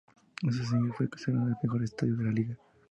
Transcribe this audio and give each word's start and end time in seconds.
En 0.41 0.51
sus 0.51 0.71
inicios, 0.71 0.97
fue 0.97 1.09
considerado 1.11 1.49
el 1.51 1.57
mejor 1.61 1.83
estadio 1.83 2.15
de 2.17 2.23
la 2.23 2.31
liga. 2.31 2.57